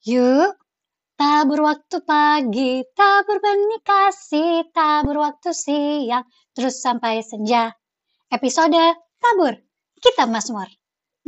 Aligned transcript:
Yuk, 0.00 0.56
tabur 1.20 1.60
waktu 1.60 2.00
pagi, 2.08 2.80
tabur 2.96 3.36
benih 3.36 3.84
kasih, 3.84 4.64
tabur 4.72 5.20
waktu 5.20 5.52
siang, 5.52 6.24
terus 6.56 6.80
sampai 6.80 7.20
senja. 7.20 7.68
Episode 8.32 8.96
Tabur, 9.20 9.60
kita 10.00 10.24
Mazmur. 10.24 10.72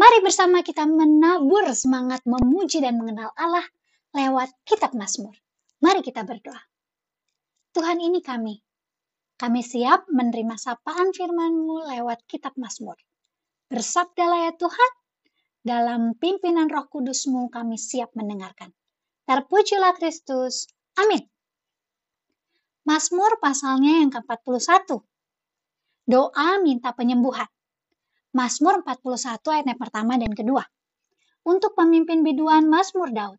Mari 0.01 0.25
bersama 0.25 0.65
kita 0.65 0.89
menabur 0.89 1.69
semangat 1.77 2.25
memuji 2.25 2.81
dan 2.81 2.97
mengenal 2.97 3.37
Allah 3.37 3.69
lewat 4.17 4.49
kitab 4.65 4.97
Mazmur. 4.97 5.37
Mari 5.85 6.01
kita 6.01 6.25
berdoa. 6.25 6.65
Tuhan 7.77 8.01
ini 8.01 8.25
kami. 8.25 8.57
Kami 9.37 9.61
siap 9.61 10.09
menerima 10.09 10.57
sapaan 10.57 11.13
firman-Mu 11.13 11.93
lewat 11.93 12.25
kitab 12.25 12.57
Mazmur. 12.57 12.97
Bersabdalah 13.69 14.49
ya 14.49 14.53
Tuhan, 14.57 14.93
dalam 15.63 16.19
pimpinan 16.19 16.67
roh 16.67 16.91
kudusmu 16.91 17.47
kami 17.49 17.79
siap 17.79 18.11
mendengarkan. 18.19 18.75
Terpujilah 19.27 19.95
Kristus. 19.95 20.67
Amin. 20.99 21.23
Mazmur 22.83 23.39
pasalnya 23.39 24.03
yang 24.03 24.11
ke-41. 24.11 24.99
Doa 26.03 26.59
minta 26.59 26.91
penyembuhan. 26.91 27.47
Mazmur 28.35 28.83
41 28.83 29.39
ayat 29.55 29.67
yang 29.71 29.81
pertama 29.81 30.19
dan 30.19 30.35
kedua. 30.35 30.67
Untuk 31.47 31.79
pemimpin 31.79 32.27
biduan 32.27 32.67
Mazmur 32.67 33.15
Daud. 33.15 33.39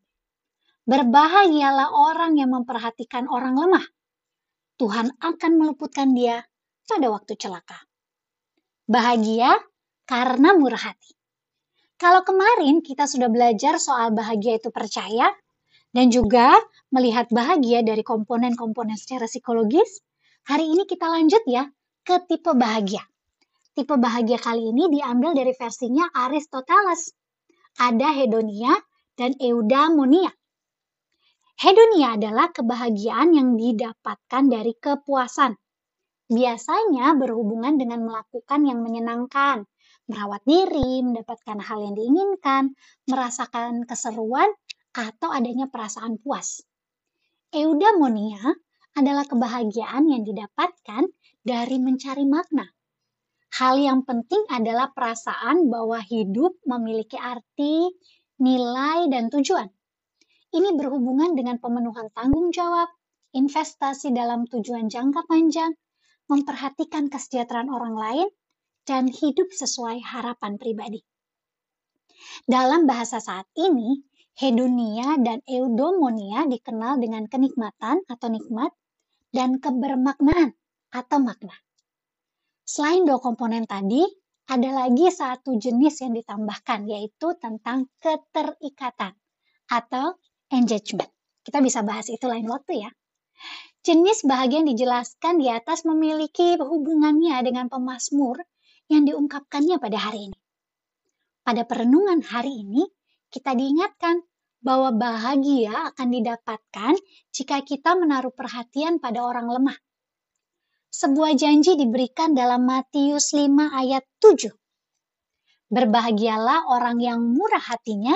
Berbahagialah 0.87 1.91
orang 1.91 2.39
yang 2.39 2.55
memperhatikan 2.55 3.27
orang 3.27 3.55
lemah. 3.59 3.83
Tuhan 4.79 5.15
akan 5.19 5.51
meluputkan 5.59 6.15
dia 6.15 6.43
pada 6.87 7.07
waktu 7.11 7.35
celaka. 7.35 7.83
Bahagia 8.87 9.59
karena 10.07 10.55
murah 10.55 10.91
hati. 10.91 11.22
Kalau 12.03 12.19
kemarin 12.27 12.83
kita 12.83 13.07
sudah 13.07 13.31
belajar 13.31 13.79
soal 13.79 14.11
bahagia 14.11 14.59
itu 14.59 14.67
percaya 14.75 15.31
dan 15.95 16.11
juga 16.11 16.51
melihat 16.91 17.31
bahagia 17.31 17.79
dari 17.79 18.03
komponen-komponen 18.03 18.99
secara 18.99 19.23
psikologis, 19.23 20.03
hari 20.43 20.67
ini 20.67 20.83
kita 20.83 21.07
lanjut 21.07 21.39
ya 21.47 21.63
ke 22.03 22.19
tipe 22.27 22.51
bahagia. 22.51 22.99
Tipe 23.71 23.95
bahagia 23.95 24.35
kali 24.35 24.75
ini 24.75 24.91
diambil 24.91 25.31
dari 25.31 25.55
versinya 25.55 26.11
Aristoteles. 26.11 27.15
Ada 27.79 28.11
hedonia 28.19 28.75
dan 29.15 29.39
eudaimonia. 29.39 30.35
Hedonia 31.55 32.19
adalah 32.19 32.51
kebahagiaan 32.51 33.31
yang 33.31 33.55
didapatkan 33.55 34.43
dari 34.51 34.75
kepuasan. 34.75 35.55
Biasanya 36.27 37.15
berhubungan 37.15 37.79
dengan 37.79 38.03
melakukan 38.03 38.67
yang 38.67 38.83
menyenangkan, 38.83 39.63
merawat 40.07 40.43
diri, 40.43 40.99
mendapatkan 41.03 41.59
hal 41.63 41.79
yang 41.83 41.95
diinginkan, 41.95 42.75
merasakan 43.07 43.87
keseruan, 43.87 44.49
atau 44.93 45.33
adanya 45.33 45.65
perasaan 45.67 46.21
puas. 46.21 46.61
Eudaimonia 47.53 48.53
adalah 48.93 49.25
kebahagiaan 49.25 50.05
yang 50.09 50.21
didapatkan 50.21 51.09
dari 51.41 51.77
mencari 51.81 52.25
makna. 52.29 52.69
Hal 53.53 53.77
yang 53.77 54.01
penting 54.05 54.41
adalah 54.49 54.89
perasaan 54.89 55.69
bahwa 55.69 56.01
hidup 56.01 56.57
memiliki 56.65 57.17
arti, 57.17 57.93
nilai, 58.41 59.05
dan 59.13 59.29
tujuan. 59.29 59.69
Ini 60.53 60.73
berhubungan 60.77 61.33
dengan 61.37 61.57
pemenuhan 61.61 62.09
tanggung 62.13 62.49
jawab, 62.53 62.89
investasi 63.33 64.13
dalam 64.13 64.45
tujuan 64.49 64.89
jangka 64.89 65.25
panjang, 65.25 65.73
memperhatikan 66.29 67.09
kesejahteraan 67.09 67.69
orang 67.69 67.93
lain, 67.97 68.27
dan 68.83 69.07
hidup 69.07 69.49
sesuai 69.51 70.03
harapan 70.03 70.59
pribadi. 70.59 71.03
Dalam 72.43 72.87
bahasa 72.87 73.19
saat 73.19 73.47
ini, 73.55 73.99
hedonia 74.39 75.19
dan 75.19 75.39
eudomonia 75.45 76.47
dikenal 76.49 76.99
dengan 76.99 77.27
kenikmatan 77.29 78.01
atau 78.09 78.27
nikmat 78.31 78.71
dan 79.33 79.59
kebermaknaan 79.59 80.55
atau 80.93 81.17
makna. 81.19 81.53
Selain 82.63 83.03
dua 83.03 83.19
komponen 83.19 83.67
tadi, 83.67 84.01
ada 84.47 84.69
lagi 84.75 85.07
satu 85.07 85.55
jenis 85.55 86.03
yang 86.03 86.13
ditambahkan 86.15 86.87
yaitu 86.87 87.35
tentang 87.39 87.87
keterikatan 87.99 89.15
atau 89.71 90.19
engagement. 90.51 91.11
Kita 91.43 91.59
bisa 91.59 91.83
bahas 91.83 92.07
itu 92.11 92.23
lain 92.23 92.47
waktu 92.47 92.87
ya. 92.87 92.91
Jenis 93.83 94.23
bahagia 94.23 94.63
yang 94.63 94.69
dijelaskan 94.71 95.43
di 95.43 95.51
atas 95.51 95.83
memiliki 95.83 96.55
hubungannya 96.55 97.35
dengan 97.43 97.67
pemazmur 97.67 98.39
yang 98.89 99.07
diungkapkannya 99.07 99.79
pada 99.79 99.97
hari 99.99 100.31
ini. 100.31 100.37
Pada 101.43 101.67
perenungan 101.67 102.23
hari 102.23 102.63
ini, 102.63 102.87
kita 103.27 103.51
diingatkan 103.51 104.23
bahwa 104.63 104.95
bahagia 104.95 105.91
akan 105.91 106.07
didapatkan 106.07 106.93
jika 107.35 107.59
kita 107.67 107.99
menaruh 107.99 108.31
perhatian 108.31 109.03
pada 109.03 109.27
orang 109.27 109.51
lemah. 109.51 109.75
Sebuah 110.93 111.35
janji 111.35 111.75
diberikan 111.75 112.31
dalam 112.31 112.63
Matius 112.63 113.35
5 113.35 113.49
ayat 113.75 114.07
7. 114.23 114.53
Berbahagialah 115.67 116.71
orang 116.71 117.01
yang 117.03 117.19
murah 117.19 117.59
hatinya, 117.59 118.15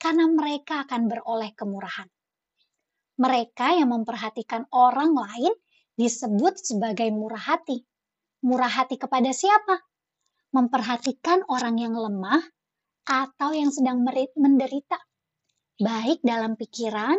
karena 0.00 0.30
mereka 0.30 0.86
akan 0.86 1.10
beroleh 1.10 1.52
kemurahan. 1.58 2.08
Mereka 3.20 3.82
yang 3.82 3.92
memperhatikan 3.92 4.64
orang 4.72 5.12
lain 5.12 5.52
disebut 5.98 6.56
sebagai 6.56 7.10
murah 7.12 7.56
hati. 7.56 7.84
Murah 8.40 8.72
hati 8.72 8.96
kepada 8.96 9.28
siapa? 9.34 9.89
Memperhatikan 10.50 11.46
orang 11.46 11.78
yang 11.78 11.94
lemah 11.94 12.42
atau 13.06 13.50
yang 13.54 13.70
sedang 13.70 14.02
menderita, 14.38 14.98
baik 15.78 16.22
dalam 16.22 16.54
pikiran, 16.54 17.18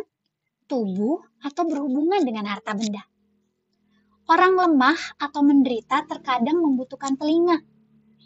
tubuh, 0.68 1.20
atau 1.44 1.62
berhubungan 1.68 2.24
dengan 2.24 2.48
harta 2.48 2.72
benda. 2.72 3.04
Orang 4.30 4.56
lemah 4.56 4.96
atau 5.18 5.42
menderita 5.42 6.06
terkadang 6.06 6.62
membutuhkan 6.62 7.18
telinga, 7.18 7.58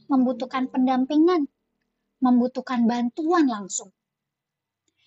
membutuhkan 0.07 0.69
pendampingan, 0.71 1.49
membutuhkan 2.21 2.85
bantuan 2.85 3.49
langsung. 3.49 3.91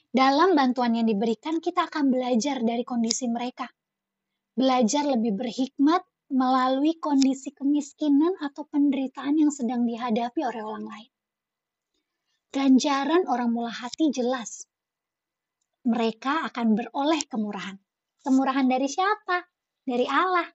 Dalam 0.10 0.58
bantuan 0.58 0.98
yang 0.98 1.06
diberikan, 1.06 1.62
kita 1.62 1.86
akan 1.86 2.10
belajar 2.10 2.66
dari 2.66 2.82
kondisi 2.82 3.30
mereka, 3.30 3.70
belajar 4.58 5.06
lebih 5.06 5.38
berhikmat 5.38 6.02
melalui 6.30 6.98
kondisi 7.02 7.50
kemiskinan 7.50 8.38
atau 8.38 8.66
penderitaan 8.70 9.42
yang 9.42 9.50
sedang 9.50 9.86
dihadapi 9.90 10.46
oleh 10.46 10.62
orang 10.62 10.86
lain. 10.86 11.12
Ganjaran 12.50 13.26
orang 13.26 13.50
mula 13.50 13.74
hati 13.74 14.14
jelas. 14.14 14.66
Mereka 15.86 16.50
akan 16.50 16.78
beroleh 16.78 17.22
kemurahan. 17.26 17.78
Kemurahan 18.22 18.66
dari 18.70 18.86
siapa? 18.86 19.42
Dari 19.86 20.06
Allah. 20.06 20.46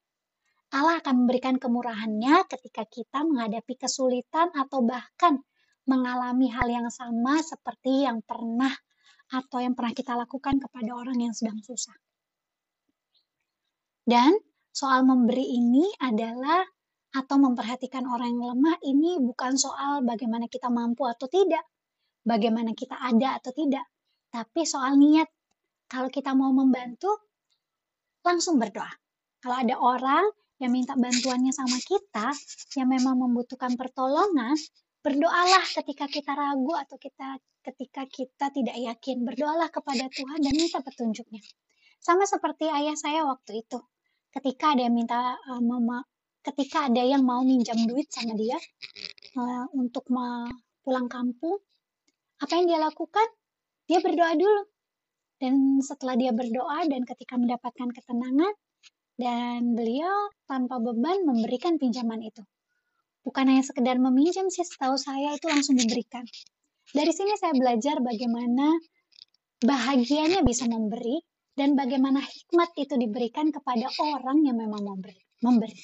Allah 0.75 0.99
akan 0.99 1.27
memberikan 1.27 1.59
kemurahannya 1.59 2.51
ketika 2.51 2.83
kita 2.87 3.23
menghadapi 3.23 3.79
kesulitan 3.79 4.51
atau 4.55 4.83
bahkan 4.83 5.39
mengalami 5.87 6.51
hal 6.51 6.67
yang 6.67 6.91
sama 6.91 7.39
seperti 7.43 8.07
yang 8.07 8.27
pernah 8.27 8.75
atau 9.31 9.59
yang 9.63 9.79
pernah 9.79 9.95
kita 9.95 10.19
lakukan 10.19 10.59
kepada 10.59 10.91
orang 10.95 11.19
yang 11.19 11.34
sedang 11.34 11.63
susah. 11.63 11.95
Dan 14.05 14.34
soal 14.75 15.07
memberi 15.07 15.55
ini 15.55 15.87
adalah 16.03 16.67
atau 17.15 17.39
memperhatikan 17.39 18.11
orang 18.11 18.35
yang 18.35 18.59
lemah 18.59 18.77
ini 18.83 19.23
bukan 19.23 19.55
soal 19.55 20.03
bagaimana 20.03 20.51
kita 20.51 20.67
mampu 20.67 21.07
atau 21.07 21.31
tidak, 21.31 21.62
bagaimana 22.27 22.75
kita 22.75 22.99
ada 22.99 23.39
atau 23.39 23.55
tidak, 23.55 23.87
tapi 24.34 24.67
soal 24.67 24.99
niat. 24.99 25.31
Kalau 25.87 26.11
kita 26.11 26.34
mau 26.34 26.51
membantu, 26.51 27.07
langsung 28.27 28.59
berdoa. 28.59 28.91
Kalau 29.39 29.63
ada 29.63 29.79
orang 29.79 30.27
yang 30.59 30.75
minta 30.75 30.99
bantuannya 30.99 31.55
sama 31.55 31.79
kita, 31.79 32.34
yang 32.75 32.91
memang 32.91 33.15
membutuhkan 33.15 33.79
pertolongan, 33.79 34.59
berdoalah 35.07 35.63
ketika 35.71 36.11
kita 36.11 36.34
ragu 36.34 36.75
atau 36.75 36.99
kita 36.99 37.39
ketika 37.63 38.11
kita 38.11 38.51
tidak 38.51 38.75
yakin. 38.75 39.23
Berdoalah 39.23 39.71
kepada 39.71 40.11
Tuhan 40.11 40.43
dan 40.43 40.51
minta 40.57 40.83
petunjuknya. 40.83 41.45
Sama 42.03 42.27
seperti 42.27 42.66
ayah 42.66 42.98
saya 42.98 43.22
waktu 43.22 43.63
itu 43.63 43.78
ketika 44.34 44.75
ada 44.75 44.91
yang 44.91 44.95
minta 44.98 45.39
uh, 45.39 45.63
mama 45.63 46.03
ketika 46.45 46.92
ada 46.92 47.01
yang 47.01 47.25
mau 47.25 47.41
minjam 47.41 47.78
duit 47.89 48.10
sama 48.13 48.36
dia 48.36 48.60
uh, 49.41 49.65
untuk 49.72 50.04
pulang 50.84 51.09
kampung 51.09 51.57
apa 52.45 52.60
yang 52.60 52.66
dia 52.69 52.81
lakukan? 52.84 53.25
Dia 53.89 54.04
berdoa 54.04 54.36
dulu. 54.36 54.63
Dan 55.41 55.81
setelah 55.81 56.13
dia 56.13 56.36
berdoa 56.36 56.84
dan 56.84 57.09
ketika 57.09 57.41
mendapatkan 57.41 57.89
ketenangan 57.89 58.53
dan 59.16 59.72
beliau 59.72 60.28
tanpa 60.45 60.77
beban 60.77 61.25
memberikan 61.25 61.81
pinjaman 61.81 62.21
itu. 62.21 62.45
Bukan 63.25 63.48
hanya 63.48 63.65
sekedar 63.65 63.97
meminjam 63.97 64.53
sih 64.53 64.60
setahu 64.60 65.01
saya 65.01 65.33
itu 65.33 65.48
langsung 65.48 65.81
diberikan. 65.81 66.28
Dari 66.92 67.13
sini 67.16 67.33
saya 67.41 67.57
belajar 67.57 68.04
bagaimana 68.04 68.77
bahagianya 69.65 70.45
bisa 70.45 70.69
memberi 70.69 71.23
dan 71.54 71.78
bagaimana 71.78 72.22
hikmat 72.22 72.74
itu 72.74 72.95
diberikan 72.98 73.54
kepada 73.54 73.86
orang 74.03 74.42
yang 74.42 74.59
memang 74.59 74.83
memberi. 74.83 75.18
memberi. 75.42 75.78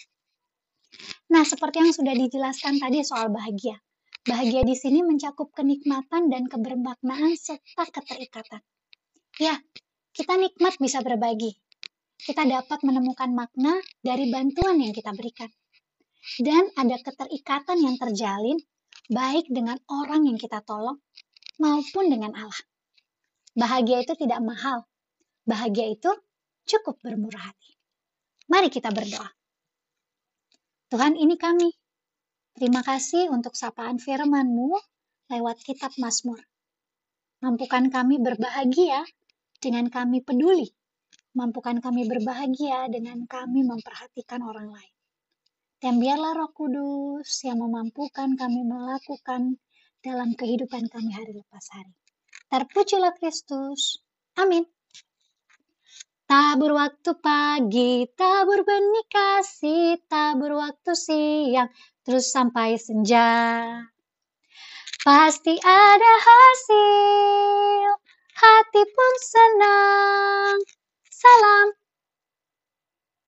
Nah, 1.30 1.46
seperti 1.46 1.78
yang 1.78 1.94
sudah 1.94 2.14
dijelaskan 2.18 2.82
tadi 2.82 3.06
soal 3.06 3.30
bahagia. 3.30 3.78
Bahagia 4.26 4.66
di 4.66 4.74
sini 4.74 5.00
mencakup 5.00 5.54
kenikmatan 5.54 6.28
dan 6.28 6.50
kebermaknaan 6.50 7.38
serta 7.38 7.86
keterikatan. 7.88 8.60
Ya, 9.38 9.56
kita 10.12 10.36
nikmat 10.36 10.76
bisa 10.76 11.00
berbagi. 11.00 11.54
Kita 12.20 12.44
dapat 12.44 12.84
menemukan 12.84 13.32
makna 13.32 13.80
dari 14.04 14.28
bantuan 14.28 14.76
yang 14.82 14.92
kita 14.92 15.14
berikan. 15.16 15.48
Dan 16.36 16.68
ada 16.76 17.00
keterikatan 17.00 17.80
yang 17.80 17.96
terjalin 17.96 18.60
baik 19.08 19.48
dengan 19.48 19.80
orang 19.88 20.28
yang 20.28 20.36
kita 20.36 20.60
tolong 20.68 21.00
maupun 21.56 22.12
dengan 22.12 22.36
Allah. 22.36 22.60
Bahagia 23.56 24.04
itu 24.04 24.12
tidak 24.18 24.44
mahal. 24.44 24.89
Bahagia 25.44 25.90
itu 25.90 26.10
cukup 26.68 27.00
bermurah 27.02 27.50
hati. 27.50 27.74
Mari 28.50 28.68
kita 28.68 28.90
berdoa. 28.90 29.30
Tuhan 30.90 31.14
ini 31.14 31.38
kami. 31.38 31.70
Terima 32.58 32.82
kasih 32.82 33.30
untuk 33.30 33.54
sapaan 33.54 34.02
firman-Mu 34.02 34.74
lewat 35.30 35.62
kitab 35.62 35.94
Mazmur. 36.02 36.42
Mampukan 37.40 37.88
kami 37.88 38.18
berbahagia 38.18 39.06
dengan 39.62 39.86
kami 39.86 40.20
peduli. 40.20 40.66
Mampukan 41.30 41.78
kami 41.78 42.10
berbahagia 42.10 42.90
dengan 42.90 43.22
kami 43.30 43.62
memperhatikan 43.62 44.42
orang 44.42 44.74
lain. 44.74 44.94
Dan 45.80 46.02
biarlah 46.02 46.36
roh 46.36 46.50
kudus 46.52 47.40
yang 47.46 47.62
memampukan 47.62 48.34
kami 48.34 48.66
melakukan 48.66 49.56
dalam 50.02 50.34
kehidupan 50.34 50.90
kami 50.90 51.14
hari 51.14 51.38
lepas 51.38 51.64
hari. 51.72 51.94
Terpujilah 52.50 53.14
Kristus. 53.16 54.02
Amin. 54.36 54.66
Tabur 56.30 56.78
waktu 56.78 57.10
pagi, 57.18 58.06
tabur 58.14 58.62
benih 58.62 59.02
kasih, 59.10 59.98
tabur 60.06 60.62
waktu 60.62 60.94
siang, 60.94 61.66
terus 62.06 62.30
sampai 62.30 62.78
senja. 62.78 63.34
Pasti 65.02 65.58
ada 65.58 66.14
hasil, 66.22 67.90
hati 68.38 68.82
pun 68.94 69.14
senang. 69.26 70.58
Salam 71.10 71.79